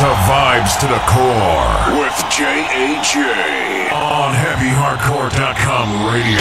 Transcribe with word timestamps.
to 0.00 0.06
Vibes 0.06 0.80
to 0.80 0.86
the 0.86 0.98
Core 1.00 2.00
with 2.00 2.16
JAJ 2.32 3.92
on 3.92 4.32
HeavyHardcore.com 4.32 6.06
radio. 6.06 6.40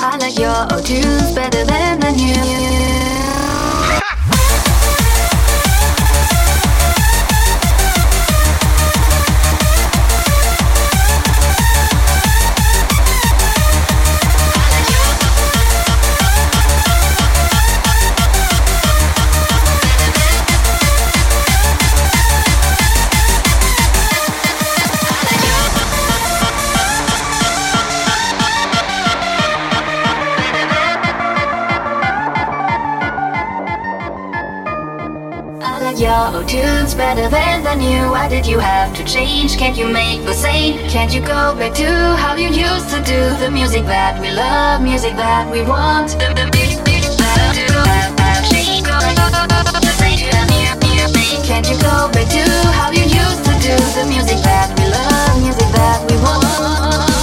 I 0.00 0.16
like 0.18 0.38
your 0.38 0.80
tunes 0.80 1.34
better 1.34 1.64
than 1.66 2.00
the 2.00 2.12
new. 2.12 3.23
Tunes 36.46 36.94
better 36.94 37.28
than 37.28 37.64
the 37.64 37.74
new. 37.74 38.10
Why 38.10 38.28
did 38.28 38.46
you 38.46 38.58
have 38.58 38.94
to 38.96 39.04
change? 39.04 39.56
Can't 39.56 39.76
you 39.76 39.88
make 39.88 40.24
the 40.24 40.34
same? 40.34 40.78
Can't 40.88 41.12
you 41.12 41.20
go 41.20 41.54
back 41.56 41.74
to 41.74 41.88
how 42.16 42.36
you 42.36 42.48
used 42.48 42.90
to 42.90 43.02
do 43.02 43.20
the 43.42 43.50
music 43.50 43.84
that 43.86 44.20
we 44.20 44.30
love, 44.30 44.82
music 44.82 45.14
that 45.16 45.50
we 45.50 45.62
want? 45.62 46.10
The, 46.12 46.28
the 46.34 46.46
music 46.56 46.84
that 47.18 47.54
do 47.56 47.72
have 47.72 48.50
change. 48.50 48.84
Can't 51.46 51.68
you 51.68 51.76
go 51.76 52.10
back 52.12 52.28
to 52.30 52.44
how 52.72 52.90
you 52.90 53.04
used 53.04 53.44
to 53.44 53.54
do 53.60 53.76
the 53.96 54.06
music 54.08 54.38
that 54.42 54.68
we 54.78 54.86
love, 54.88 55.42
music 55.42 55.68
that 55.72 56.00
we 56.10 56.16
want? 56.16 57.13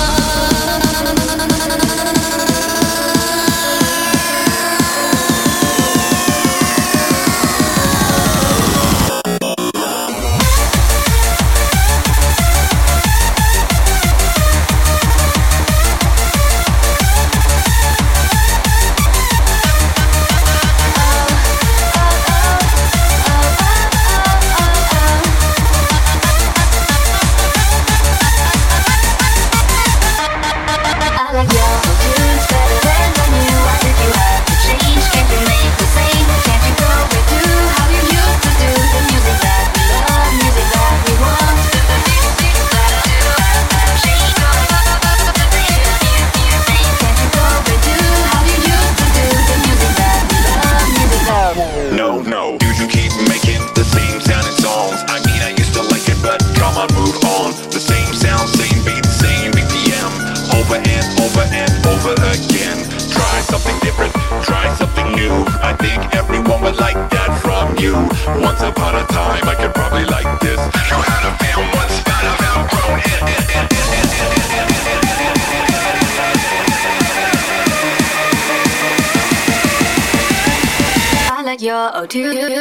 do 82.11 82.60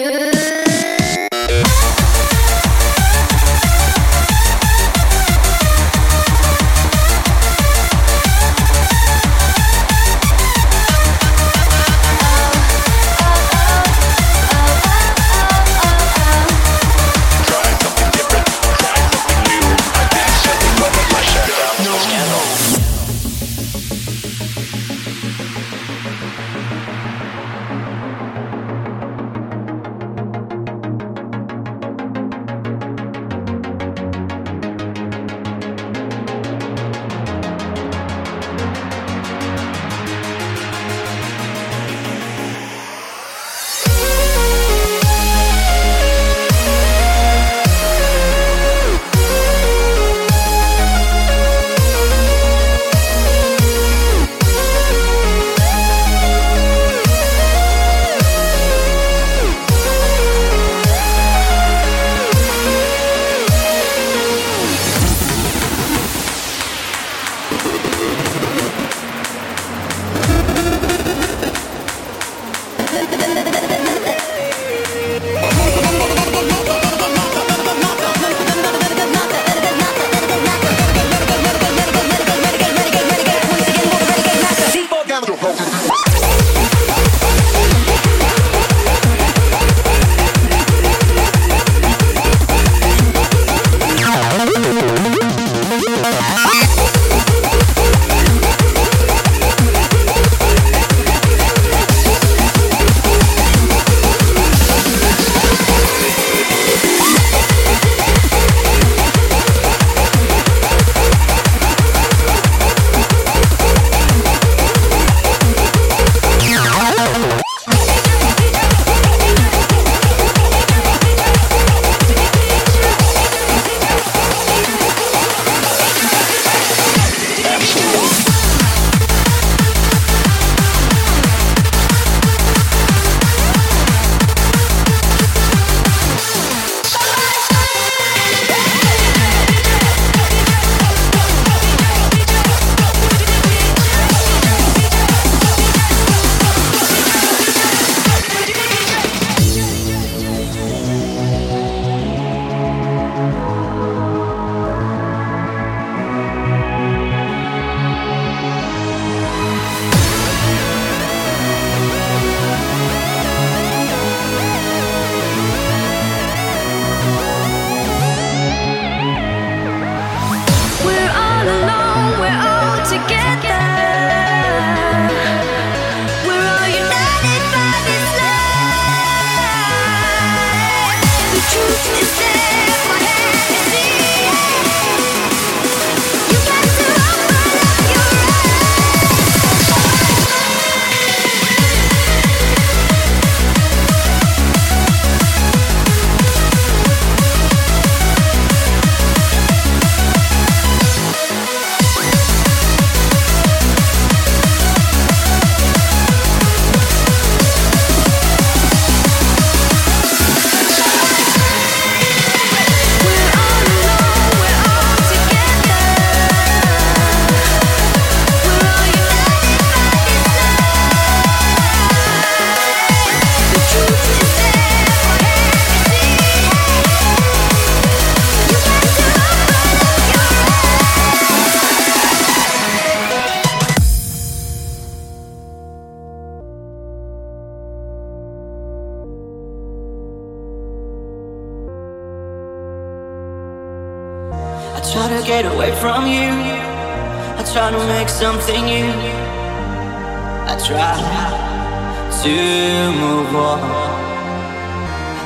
to 252.23 252.93
move 253.01 253.35
on, 253.35 253.61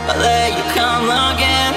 but 0.06 0.18
there 0.18 0.50
you 0.56 0.64
come 0.74 1.08
again, 1.08 1.74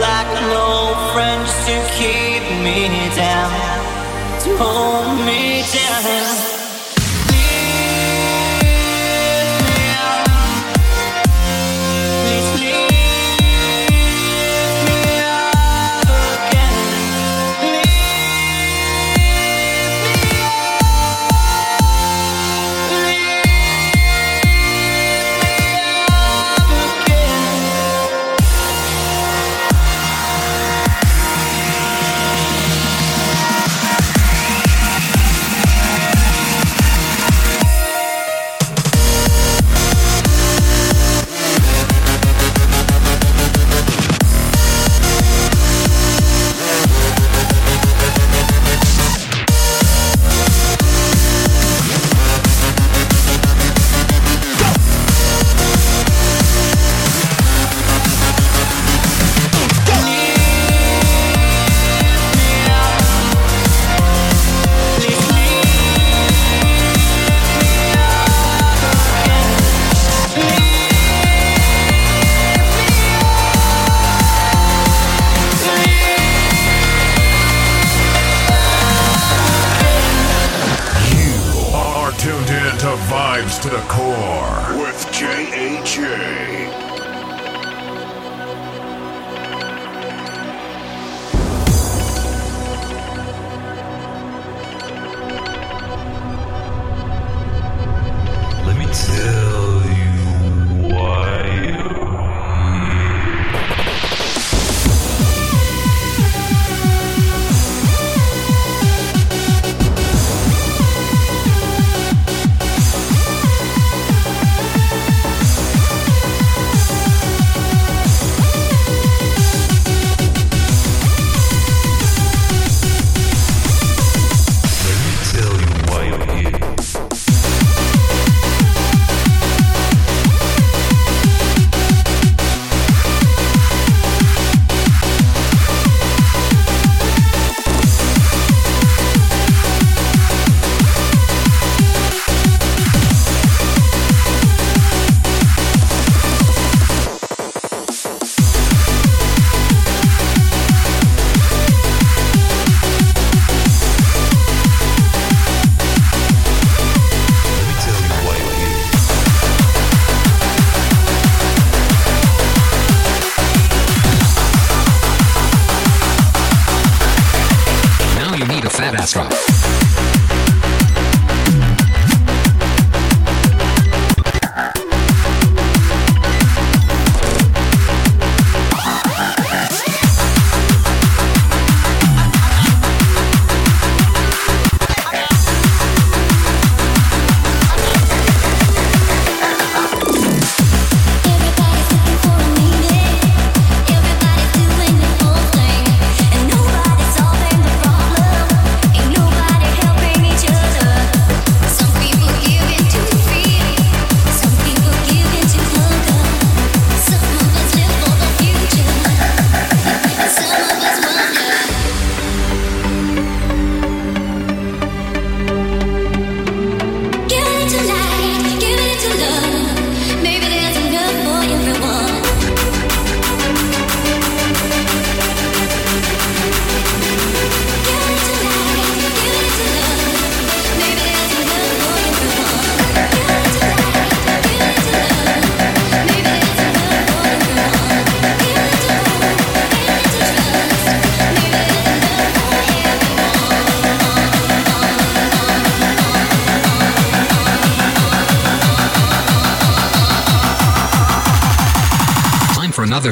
like 0.00 0.30
an 0.40 0.50
old 0.56 0.98
friend 1.12 1.44
just 1.44 1.66
to 1.66 1.76
keep 1.98 2.42
me 2.62 2.88
down, 3.14 3.50
to 4.42 4.56
hold 4.56 5.26
me 5.26 5.62
down. 5.72 6.47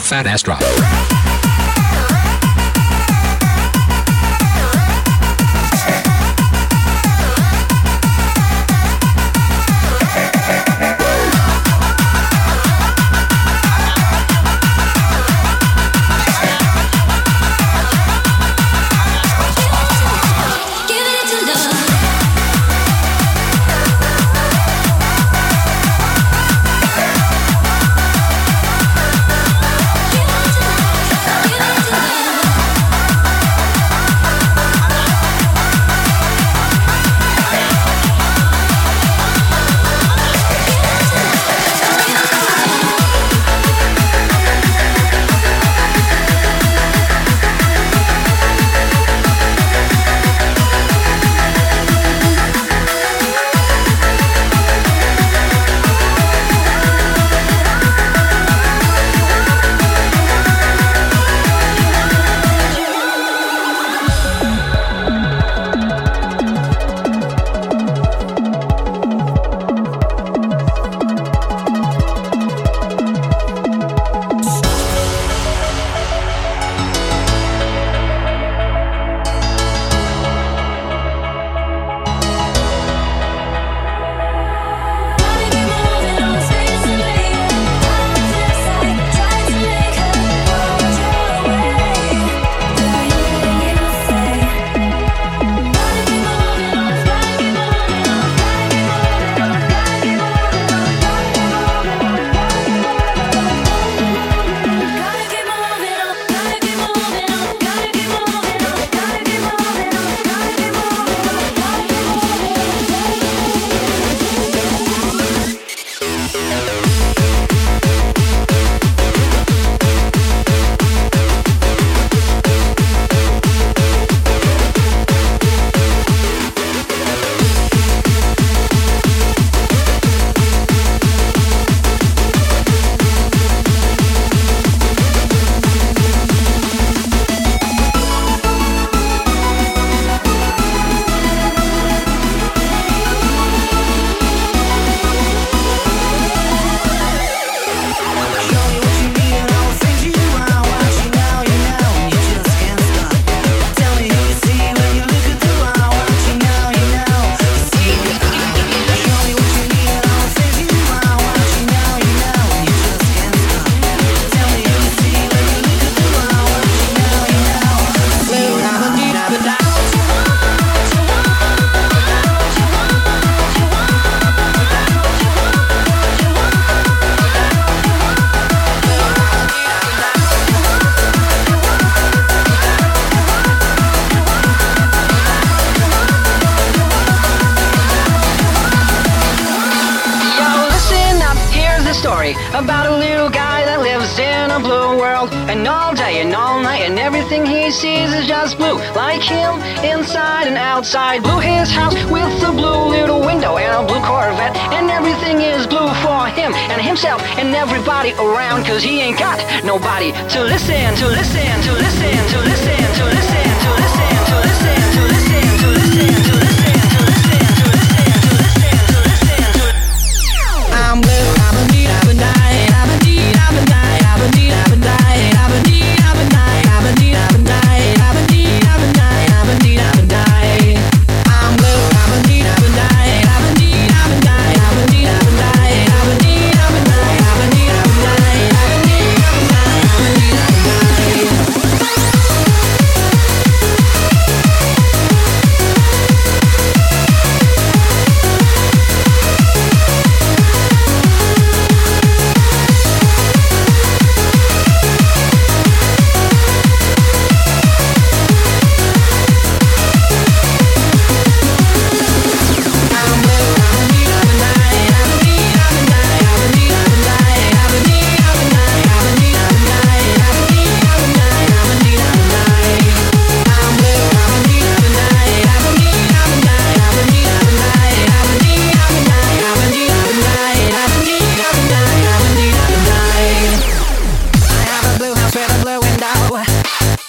fat 0.07 0.27
ass 0.27 0.43
drop. 0.43 0.76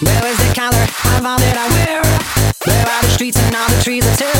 Where 0.00 0.26
is 0.26 0.38
the 0.38 0.54
color? 0.54 0.86
I 1.10 1.26
all 1.26 1.38
that 1.38 1.56
I 1.58 1.66
wear. 1.74 2.02
Where 2.66 2.86
are 2.86 3.02
the 3.02 3.10
streets 3.10 3.36
and 3.36 3.56
all 3.56 3.68
the 3.68 3.82
trees 3.82 4.04
that 4.04 4.16
turn? 4.16 4.37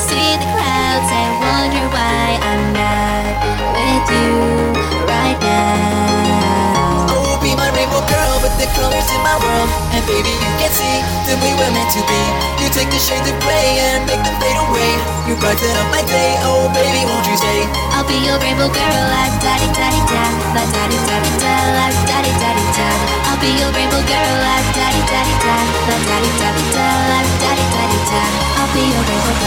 See 0.00 0.32
the 0.40 0.48
clouds. 0.48 1.10
I 1.12 1.28
wonder 1.44 1.84
why 1.92 2.40
I'm 2.40 2.64
not 2.72 3.36
with 3.76 4.08
you 4.08 4.32
right 5.04 5.36
now. 5.44 7.12
Oh, 7.12 7.36
be 7.44 7.52
my 7.52 7.68
rainbow 7.76 8.00
girl 8.08 8.34
with 8.40 8.56
the 8.56 8.64
colors 8.74 9.08
in 9.12 9.20
my 9.20 9.36
world. 9.36 9.68
And 9.92 10.00
baby, 10.08 10.32
you 10.32 10.52
can 10.56 10.72
see 10.72 10.96
that 11.28 11.36
we 11.44 11.52
were 11.52 11.68
meant 11.76 11.92
to 11.92 12.02
be. 12.08 12.22
You 12.64 12.72
take 12.72 12.88
the 12.88 12.96
shades 12.96 13.28
of 13.28 13.36
gray 13.44 13.76
and 13.92 14.08
make 14.08 14.24
them 14.24 14.36
fade 14.40 14.56
away. 14.56 14.92
You 15.28 15.36
brighten 15.36 15.68
up 15.76 15.88
my 15.92 16.00
day. 16.08 16.32
Oh, 16.48 16.72
baby, 16.72 17.04
won't 17.04 17.28
you 17.28 17.36
stay? 17.36 17.68
I'll 17.92 18.08
be 18.08 18.16
your 18.24 18.40
rainbow 18.40 18.72
girl. 18.72 18.96
La 19.12 19.22
da 19.36 19.52
daddy, 19.52 19.68
da 19.76 19.88
da, 20.08 20.22
la 20.56 20.64
daddy, 20.64 20.98
daddy, 21.06 21.30
da 21.38 21.52
di 21.52 21.92
da, 22.08 22.32
la 22.32 22.32
daddy, 22.40 22.56
di 22.56 22.66
da. 22.72 22.88
I'll 23.28 23.36
be 23.36 23.52
your 23.52 23.70
rainbow 23.76 24.00
girl. 24.08 24.32
La 24.40 24.56
da 24.64 24.88
daddy, 24.88 25.02
da 25.12 25.20
da, 25.44 25.56
la 25.92 25.96
daddy, 26.08 26.30
daddy, 26.40 26.40
da 26.40 26.48
di 26.56 26.64
da, 26.72 26.88
la 27.12 27.20
da 27.44 27.52
di. 27.52 27.79
I'll 28.12 28.74
be 28.74 28.80
your 28.80 29.04
girl. 29.04 29.40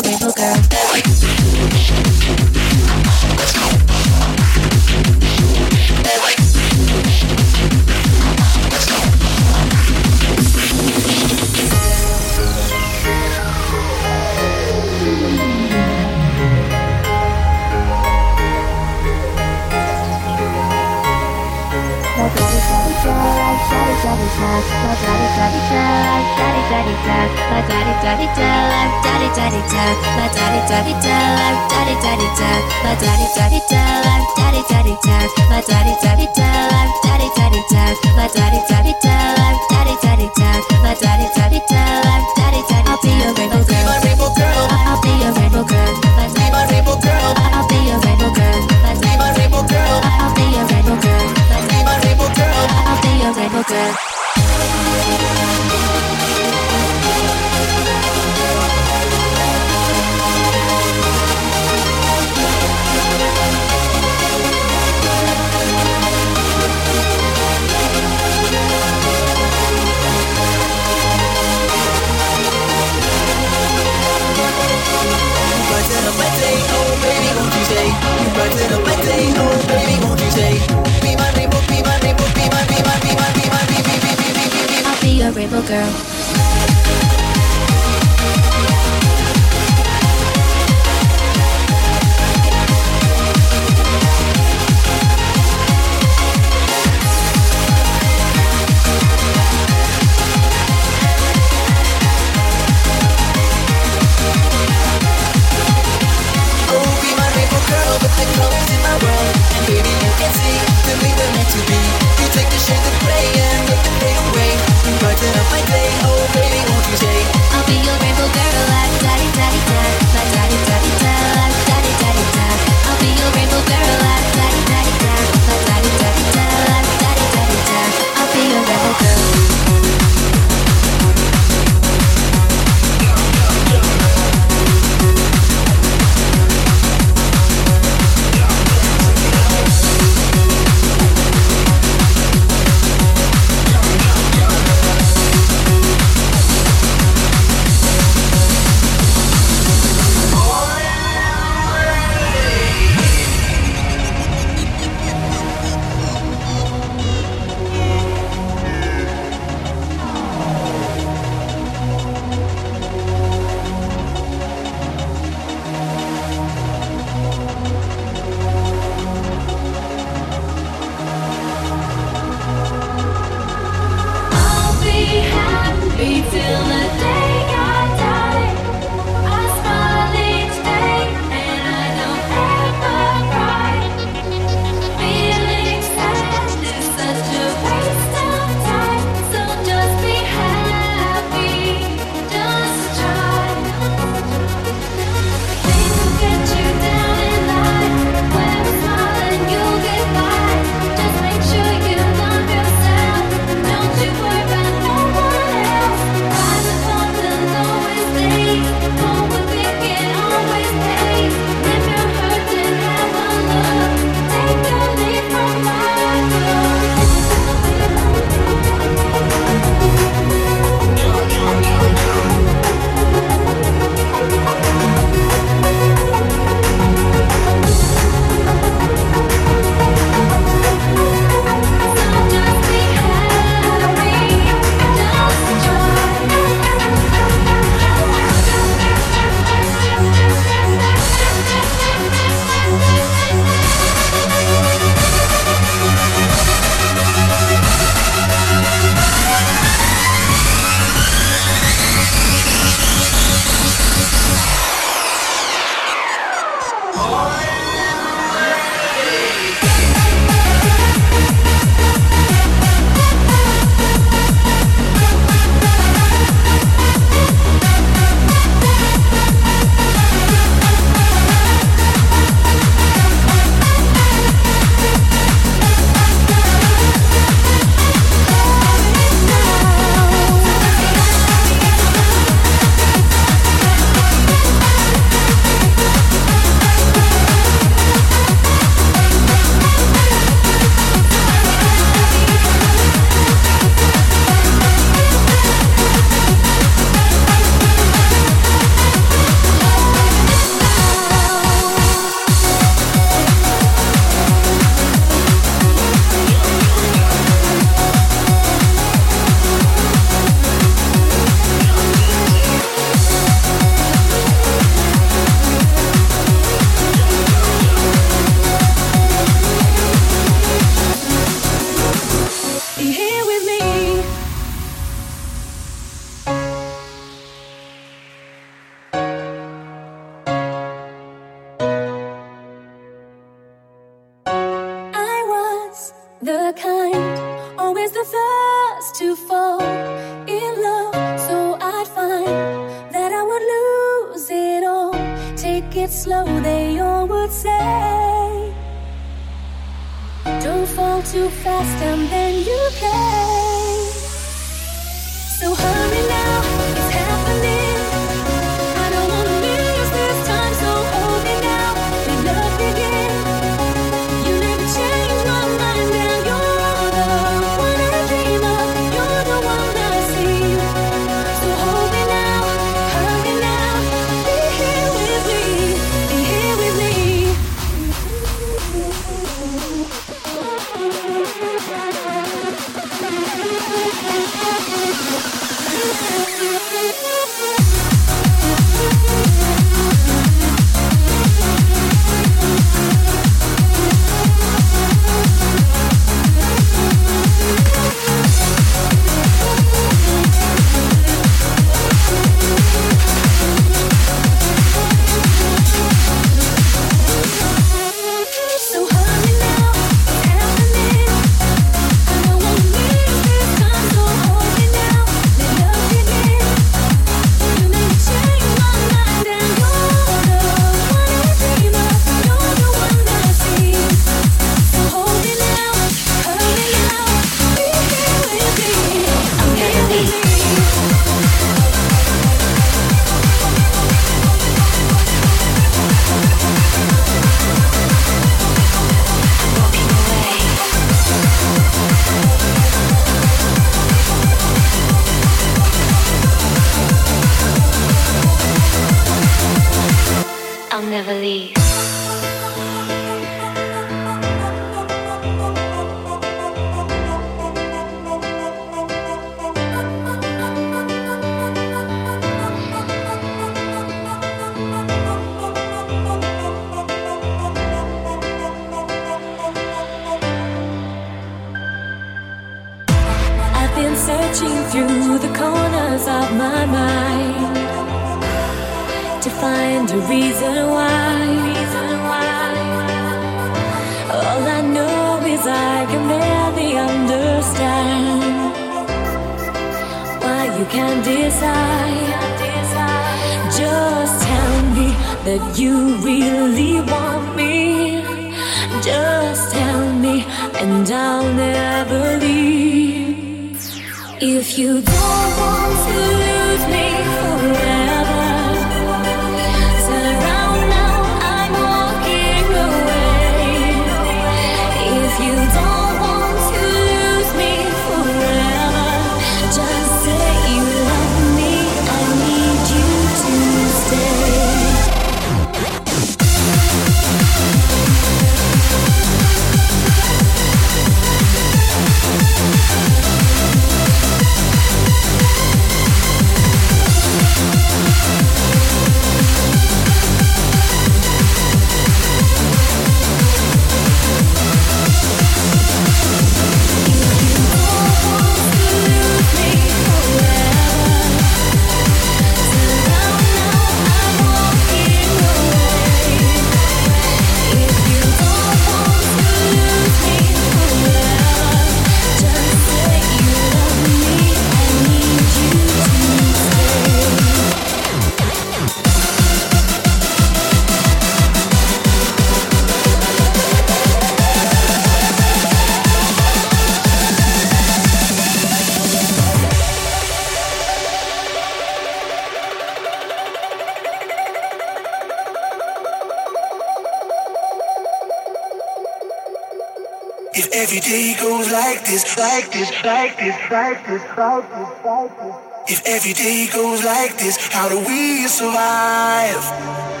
like 593.51 593.85
this, 593.85 594.01
this, 594.01 594.69
this. 594.83 595.51
If 595.67 595.85
every 595.85 596.13
day 596.13 596.47
goes 596.51 596.83
like 596.83 597.17
this, 597.17 597.37
how 597.51 597.69
do 597.69 597.79
we 597.79 598.27
survive? 598.27 600.00